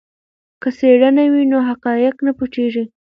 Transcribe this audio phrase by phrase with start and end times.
[0.61, 2.83] که څېړنه وي نو حقایق نه پټیږي.